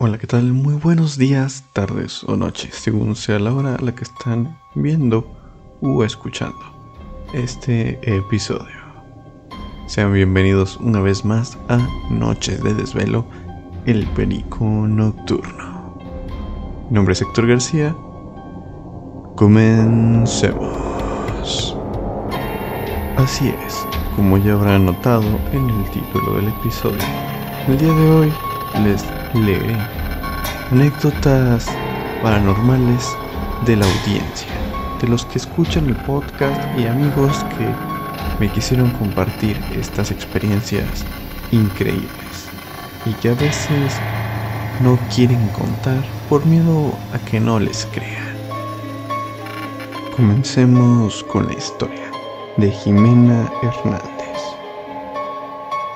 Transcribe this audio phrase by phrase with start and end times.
[0.00, 0.52] Hola, ¿qué tal?
[0.52, 5.26] Muy buenos días, tardes o noches, según sea la hora a la que están viendo
[5.80, 6.56] o escuchando
[7.32, 8.76] este episodio.
[9.88, 11.78] Sean bienvenidos una vez más a
[12.10, 13.26] Noches de Desvelo,
[13.86, 15.98] el Perico Nocturno.
[16.90, 17.96] Mi nombre es Héctor García.
[19.34, 20.78] Comencemos.
[23.16, 27.02] Así es, como ya habrán notado en el título del episodio,
[27.66, 28.32] el día de hoy
[28.84, 29.76] les leeré
[30.70, 31.66] anécdotas
[32.22, 33.08] paranormales
[33.66, 34.48] de la audiencia,
[35.00, 37.68] de los que escuchan el podcast y amigos que
[38.38, 41.04] me quisieron compartir estas experiencias
[41.50, 42.48] increíbles
[43.06, 43.94] y que a veces
[44.80, 48.36] no quieren contar por miedo a que no les crean.
[50.16, 52.10] Comencemos con la historia
[52.56, 54.04] de Jimena Hernández.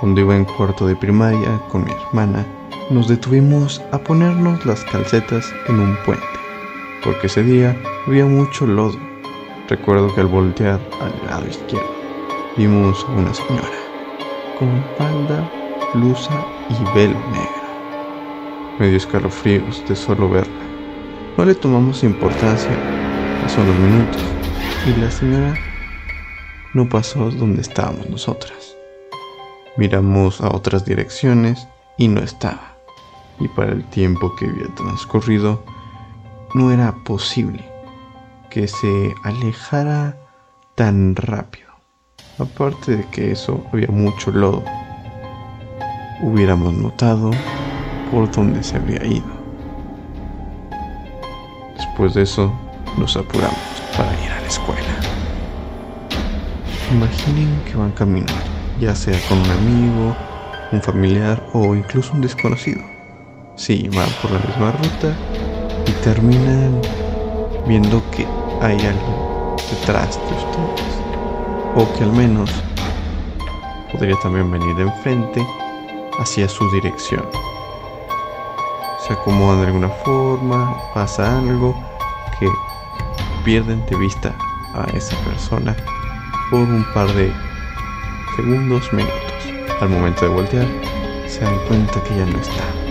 [0.00, 2.46] Cuando iba en cuarto de primaria con mi hermana,
[2.90, 6.24] nos detuvimos a ponernos las calcetas en un puente,
[7.02, 7.76] porque ese día
[8.06, 8.98] había mucho lodo.
[9.68, 11.88] Recuerdo que al voltear al lado izquierdo
[12.56, 13.68] vimos a una señora
[14.58, 15.50] con falda,
[15.94, 17.64] blusa y velo negro.
[18.78, 20.52] Me dio escalofríos de solo verla.
[21.36, 22.70] No le tomamos importancia,
[23.42, 24.22] pasó unos minutos
[24.86, 25.54] y la señora
[26.74, 28.76] no pasó donde estábamos nosotras.
[29.76, 32.73] Miramos a otras direcciones y no estaba.
[33.40, 35.64] Y para el tiempo que había transcurrido,
[36.54, 37.64] no era posible
[38.50, 40.16] que se alejara
[40.76, 41.68] tan rápido.
[42.38, 44.62] Aparte de que eso había mucho lodo,
[46.22, 47.32] hubiéramos notado
[48.10, 49.26] por dónde se había ido.
[51.76, 52.52] Después de eso,
[52.96, 53.58] nos apuramos
[53.96, 54.80] para ir a la escuela.
[56.92, 58.32] Imaginen que van caminando,
[58.78, 60.16] ya sea con un amigo,
[60.70, 62.93] un familiar o incluso un desconocido.
[63.56, 65.14] Sí, van por la misma ruta
[65.86, 66.80] y terminan
[67.66, 68.26] viendo que
[68.60, 70.94] hay alguien detrás de ustedes.
[71.76, 72.50] O que al menos
[73.92, 75.46] podría también venir de enfrente
[76.18, 77.24] hacia su dirección.
[79.06, 81.76] Se acomodan de alguna forma, pasa algo
[82.40, 82.48] que
[83.44, 84.34] pierden de vista
[84.74, 85.76] a esa persona
[86.50, 87.32] por un par de
[88.34, 89.22] segundos, minutos.
[89.80, 90.66] Al momento de voltear,
[91.28, 92.83] se dan cuenta que ya no está.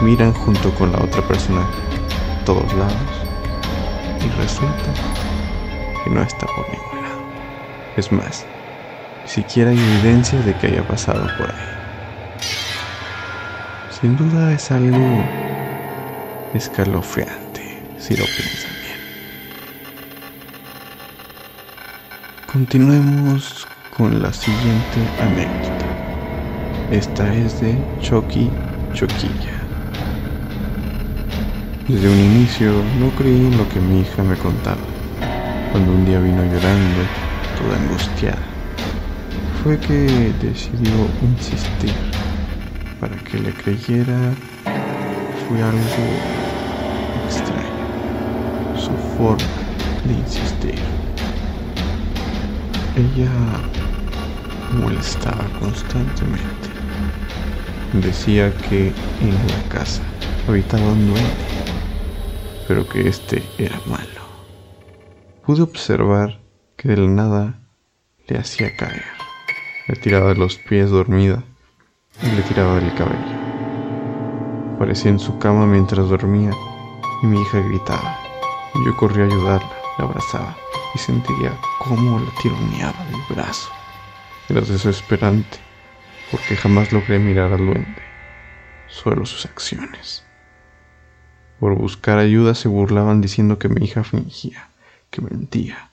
[0.00, 1.66] Miran junto con la otra persona
[2.44, 2.94] todos lados
[4.24, 4.92] y resulta
[6.02, 7.22] que no está por ningún lado.
[7.96, 8.46] Es más,
[9.22, 11.72] ni siquiera hay evidencia de que haya pasado por ahí.
[14.00, 15.24] Sin duda es algo
[16.54, 18.98] escalofriante si lo piensan bien.
[22.52, 23.66] Continuemos
[23.96, 25.86] con la siguiente anécdota.
[26.90, 28.50] Esta es de Chucky
[28.92, 29.61] Choquilla.
[31.92, 34.80] Desde un inicio no creí en lo que mi hija me contaba.
[35.72, 37.02] Cuando un día vino llorando,
[37.58, 38.38] toda angustiada,
[39.62, 41.92] fue que decidió insistir
[42.98, 44.32] para que le creyera
[45.46, 46.06] fue algo
[47.26, 47.60] extraño.
[48.74, 49.44] Su forma
[50.06, 50.80] de insistir.
[52.96, 53.30] Ella
[54.80, 56.70] molestaba constantemente.
[57.92, 60.00] Decía que en la casa
[60.48, 61.51] habitaba un duende,
[62.66, 64.22] pero que este era malo.
[65.44, 66.40] Pude observar
[66.76, 67.60] que de la nada
[68.28, 69.04] le hacía caer.
[69.88, 71.42] Le tiraba de los pies dormida
[72.22, 73.42] y le tiraba del cabello.
[74.76, 76.50] Aparecía en su cama mientras dormía
[77.22, 78.18] y mi hija gritaba.
[78.86, 80.56] Yo corrí a ayudarla, la abrazaba
[80.94, 83.70] y sentía cómo la tironeaba del brazo.
[84.48, 85.58] Era desesperante
[86.30, 88.02] porque jamás logré mirar al duende,
[88.88, 90.24] solo sus acciones.
[91.62, 94.68] Por buscar ayuda se burlaban diciendo que mi hija fingía,
[95.12, 95.90] que mentía.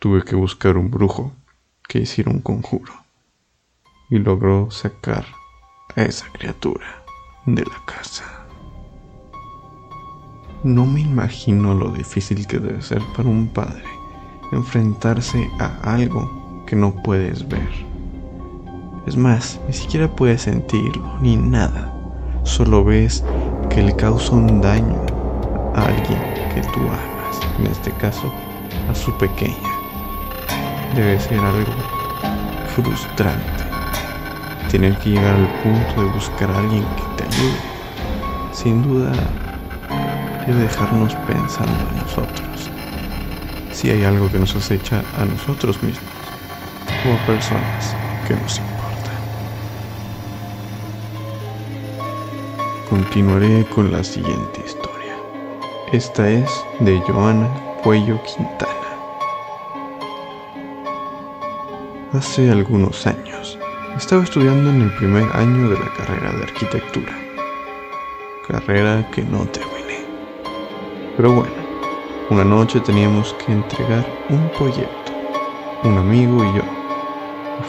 [0.00, 1.30] Tuve que buscar un brujo
[1.86, 2.92] que hiciera un conjuro
[4.10, 5.24] y logró sacar
[5.94, 7.04] a esa criatura
[7.46, 8.24] de la casa.
[10.64, 13.84] No me imagino lo difícil que debe ser para un padre
[14.50, 17.70] enfrentarse a algo que no puedes ver.
[19.06, 21.94] Es más, ni siquiera puedes sentirlo, ni nada.
[22.42, 23.22] Solo ves
[23.74, 25.00] que le causa un daño
[25.74, 26.20] a alguien
[26.54, 28.30] que tú amas, en este caso
[28.90, 29.56] a su pequeña.
[30.94, 31.72] Debe ser algo
[32.74, 33.62] frustrante.
[34.70, 37.60] Tener que llegar al punto de buscar a alguien que te ayude.
[38.52, 39.12] Sin duda,
[40.46, 42.70] debe dejarnos pensando en nosotros.
[43.72, 46.04] Si hay algo que nos acecha a nosotros mismos,
[47.02, 47.96] como personas
[48.28, 48.81] que nos importan.
[52.92, 55.16] Continuaré con la siguiente historia.
[55.92, 56.50] Esta es
[56.80, 57.48] de Joana
[57.82, 58.70] Cuello Quintana.
[62.12, 63.58] Hace algunos años
[63.96, 67.14] estaba estudiando en el primer año de la carrera de arquitectura,
[68.46, 70.04] carrera que no terminé.
[71.16, 71.54] Pero bueno,
[72.28, 75.12] una noche teníamos que entregar un proyecto,
[75.82, 76.64] un amigo y yo.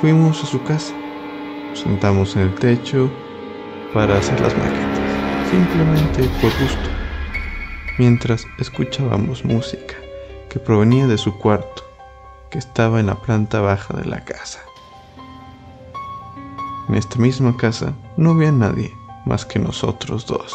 [0.00, 0.94] Fuimos a su casa,
[1.70, 3.10] nos sentamos en el techo
[3.92, 4.87] para hacer las maquetas,
[5.50, 6.88] simplemente por gusto,
[7.98, 9.94] mientras escuchábamos música
[10.50, 11.84] que provenía de su cuarto,
[12.50, 14.60] que estaba en la planta baja de la casa.
[16.88, 20.54] En esta misma casa no había nadie más que nosotros dos.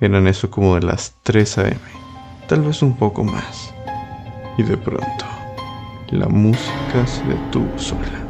[0.00, 1.80] Eran eso como de las 3 a.m.,
[2.48, 3.74] tal vez un poco más.
[4.56, 5.24] Y de pronto,
[6.10, 8.26] la música se detuvo sola.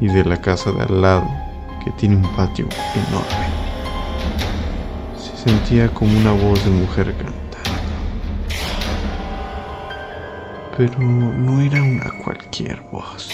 [0.00, 1.45] Y de la casa de al lado,
[1.86, 2.66] que tiene un patio
[2.96, 3.46] enorme,
[5.16, 7.44] se sentía como una voz de mujer cantando.
[10.76, 13.30] Pero no era una cualquier voz.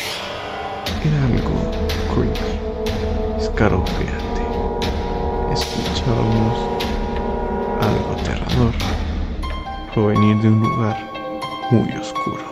[1.02, 1.70] Era algo
[2.14, 4.42] creepy, escalofriante.
[5.54, 6.58] Escuchábamos
[7.80, 8.74] algo aterrador
[9.94, 11.10] provenir de un lugar
[11.70, 12.44] muy oscuro.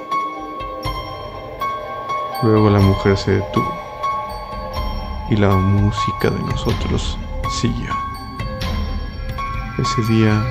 [2.42, 3.79] Luego la mujer se detuvo
[5.30, 7.18] y la música de nosotros
[7.60, 7.94] siguió.
[9.78, 10.44] Ese día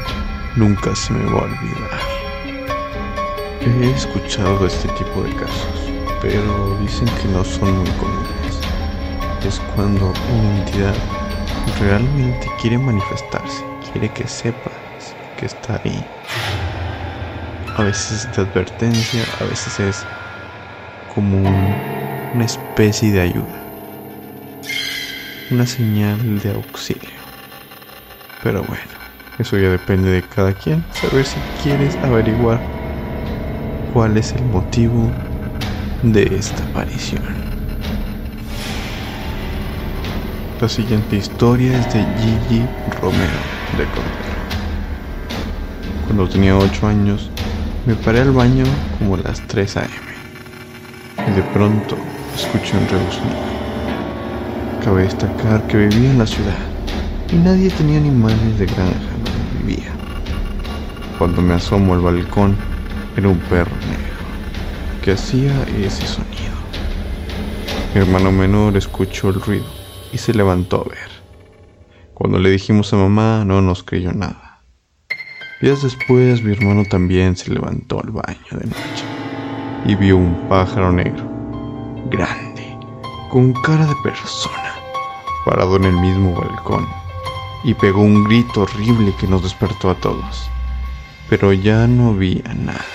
[0.56, 2.00] nunca se me va a olvidar.
[3.62, 5.92] He escuchado este tipo de casos,
[6.22, 8.60] pero dicen que no son muy comunes.
[9.46, 10.96] Es cuando una entidad
[11.80, 14.74] realmente quiere manifestarse quiere que sepas
[15.38, 16.06] que está ahí.
[17.78, 20.06] A veces es de advertencia, a veces es
[21.14, 21.38] como
[22.34, 23.59] una especie de ayuda,
[25.52, 27.20] una señal de auxilio.
[28.44, 28.84] Pero bueno,
[29.40, 32.60] eso ya depende de cada quien, saber si quieres averiguar
[33.94, 35.10] cuál es el motivo
[36.04, 37.24] de esta aparición.
[40.62, 42.66] La siguiente historia es de Gigi
[43.02, 43.40] Romero
[43.78, 44.30] de Cordero.
[46.06, 47.32] Cuando tenía 8 años,
[47.86, 48.66] me paré al baño
[49.00, 49.90] como las 3 a.m.
[51.28, 51.98] y de pronto
[52.36, 53.59] escuché un rebuznido.
[54.84, 56.58] Cabe destacar que vivía en la ciudad
[57.32, 59.92] y nadie tenía animales de granja donde vivía.
[61.18, 62.56] Cuando me asomo al balcón,
[63.18, 64.10] era un perro negro
[65.04, 66.56] que hacía ese sonido.
[67.94, 69.66] Mi hermano menor escuchó el ruido
[70.14, 71.10] y se levantó a ver.
[72.14, 74.62] Cuando le dijimos a mamá, no nos creyó nada.
[75.62, 79.04] Días después, mi hermano también se levantó al baño de noche
[79.86, 81.24] y vio un pájaro negro,
[82.10, 82.78] grande,
[83.30, 84.69] con cara de persona,
[85.46, 86.88] parado en el mismo balcón,
[87.64, 90.50] y pegó un grito horrible que nos despertó a todos.
[91.30, 92.86] Pero ya no había nada.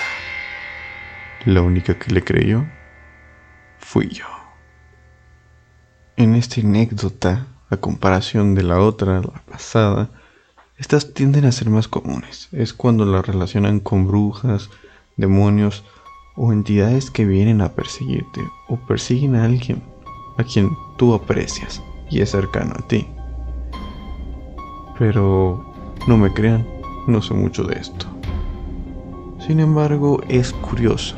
[1.44, 2.64] La única que le creyó
[3.78, 4.26] fui yo.
[6.16, 10.10] En esta anécdota a comparación de la otra, la pasada,
[10.78, 12.48] estas tienden a ser más comunes.
[12.52, 14.70] Es cuando las relacionan con brujas,
[15.16, 15.84] demonios
[16.36, 19.82] o entidades que vienen a perseguirte o persiguen a alguien
[20.36, 21.80] a quien tú aprecias
[22.10, 23.08] y es cercano a ti.
[24.98, 25.64] Pero
[26.06, 26.66] no me crean,
[27.06, 28.06] no sé mucho de esto.
[29.46, 31.16] Sin embargo, es curioso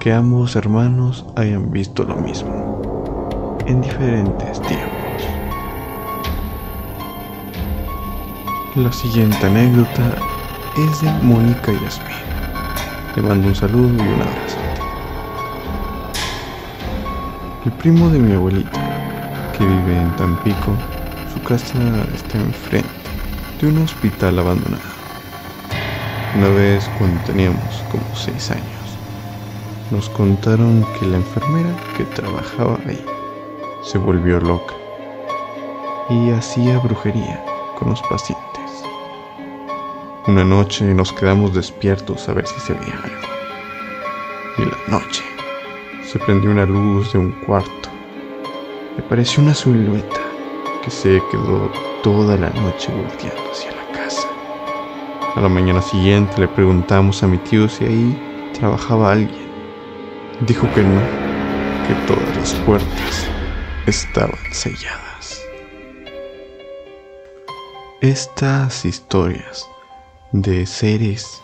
[0.00, 4.94] que ambos hermanos hayan visto lo mismo en diferentes tiempos.
[8.76, 10.16] La siguiente anécdota
[10.76, 12.16] es de Mónica Yasmin.
[13.14, 14.58] Te mando un saludo y un abrazo.
[17.64, 18.83] El primo de mi abuelita,
[19.56, 20.76] que vive en Tampico,
[21.32, 21.78] su casa
[22.14, 22.88] está enfrente
[23.60, 24.82] de un hospital abandonado.
[26.36, 28.64] Una vez cuando teníamos como seis años,
[29.90, 33.04] nos contaron que la enfermera que trabajaba ahí
[33.82, 34.74] se volvió loca
[36.10, 37.44] y hacía brujería
[37.78, 38.44] con los pacientes.
[40.26, 43.28] Una noche nos quedamos despiertos a ver si se veía algo.
[44.58, 45.22] Y la noche
[46.04, 47.83] se prendió una luz de un cuarto.
[49.04, 50.20] Me pareció una silueta
[50.82, 51.70] que se quedó
[52.02, 54.26] toda la noche volteando hacia la casa.
[55.36, 59.46] A la mañana siguiente le preguntamos a mi tío si ahí trabajaba alguien.
[60.40, 61.00] Dijo que no,
[61.86, 63.26] que todas las puertas
[63.86, 65.42] estaban selladas.
[68.00, 69.68] Estas historias
[70.32, 71.42] de seres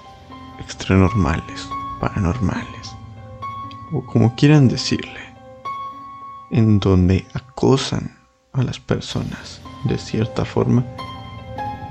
[0.61, 1.69] extranormales,
[2.01, 2.97] paranormales,
[3.93, 5.30] o como quieran decirle,
[6.51, 8.17] en donde acosan
[8.53, 10.85] a las personas de cierta forma,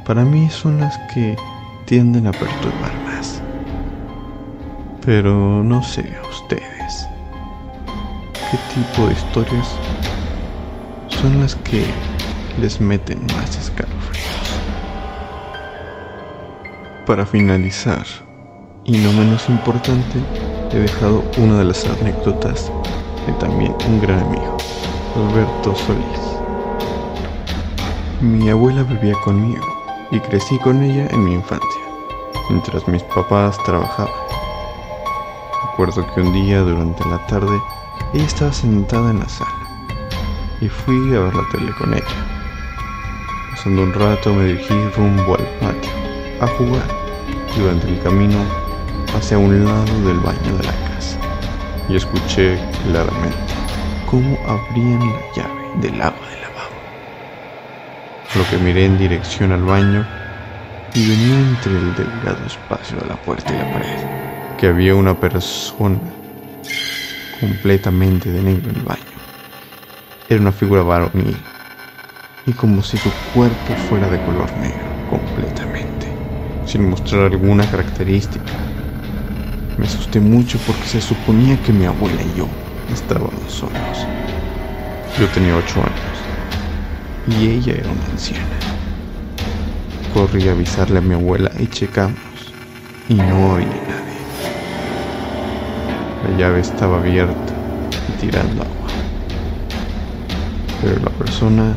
[0.06, 1.36] para mí son las que
[1.86, 3.42] tienden a perturbar más.
[5.06, 7.08] Pero no sé ustedes
[8.52, 9.68] qué tipo de historias
[11.08, 11.86] son las que
[12.60, 14.26] les meten más escalofríos.
[17.06, 18.06] Para finalizar,
[18.86, 20.20] y no menos importante,
[20.72, 22.72] he dejado una de las anécdotas
[23.26, 24.58] de también un gran amigo,
[25.16, 26.30] Alberto Solís.
[28.22, 29.66] Mi abuela vivía conmigo
[30.12, 31.82] y crecí con ella en mi infancia,
[32.50, 34.14] mientras mis papás trabajaban.
[35.70, 37.58] Recuerdo que un día durante la tarde
[38.14, 39.52] ella estaba sentada en la sala
[40.62, 42.06] y fui a ver la tele con ella.
[43.52, 45.92] Pasando un rato me dirigí rumbo al patio
[46.42, 46.88] a jugar
[47.56, 48.38] y durante el camino
[49.16, 50.89] hacia un lado del baño de la casa
[51.90, 53.54] y escuché claramente
[54.06, 56.76] cómo abrían la llave del agua del lavabo.
[58.36, 60.06] Lo que miré en dirección al baño
[60.94, 64.30] y venía entre el delgado espacio de la puerta y la pared
[64.60, 65.98] que había una persona
[67.40, 69.04] completamente de negro en el baño.
[70.28, 71.38] Era una figura varonil
[72.46, 76.08] y como si su cuerpo fuera de color negro completamente,
[76.66, 78.69] sin mostrar alguna característica.
[79.80, 82.50] Me asusté mucho porque se suponía que mi abuela y yo
[82.92, 84.06] estábamos solos.
[85.18, 86.20] Yo tenía ocho años
[87.40, 88.44] y ella era una anciana.
[90.14, 92.20] Corrí a avisarle a mi abuela y checamos
[93.08, 94.20] y no había nadie.
[96.30, 97.54] La llave estaba abierta
[98.10, 98.88] y tirando agua.
[100.82, 101.74] Pero la persona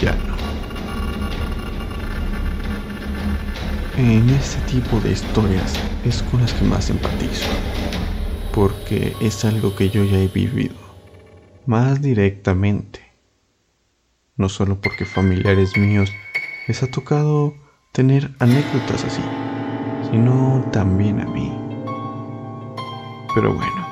[0.00, 0.32] ya no.
[3.98, 7.48] En este tipo de historias es con las que más empatizo,
[8.52, 10.74] porque es algo que yo ya he vivido,
[11.66, 13.00] más directamente.
[14.36, 16.10] No solo porque familiares míos
[16.66, 17.54] les ha tocado
[17.92, 19.22] tener anécdotas así,
[20.10, 21.52] sino también a mí.
[23.34, 23.86] Pero bueno,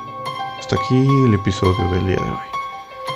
[0.59, 2.51] hasta aquí el episodio del día de hoy.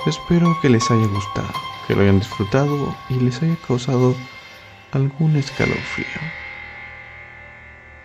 [0.07, 1.49] Espero que les haya gustado,
[1.89, 4.15] que lo hayan disfrutado y les haya causado
[4.93, 6.44] algún escalofrío.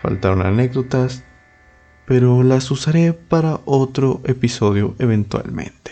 [0.01, 1.23] Faltaron anécdotas,
[2.05, 5.91] pero las usaré para otro episodio eventualmente.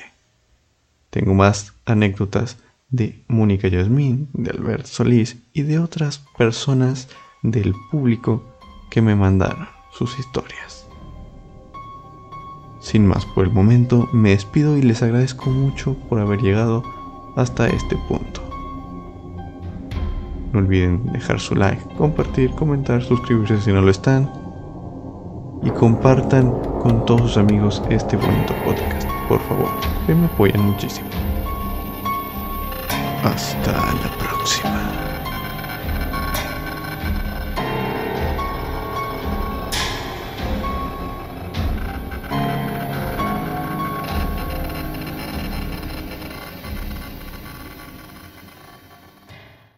[1.10, 2.58] Tengo más anécdotas
[2.90, 7.10] de Mónica Yasmín, de Albert Solís y de otras personas
[7.44, 8.44] del público
[8.90, 10.88] que me mandaron sus historias.
[12.80, 16.84] Sin más por el momento, me despido y les agradezco mucho por haber llegado
[17.36, 18.47] hasta este punto.
[20.58, 24.28] No olviden dejar su like, compartir, comentar, suscribirse si no lo están.
[25.62, 29.70] Y compartan con todos sus amigos este bonito podcast, por favor,
[30.08, 31.08] que me apoyan muchísimo.
[33.24, 35.07] Hasta la próxima.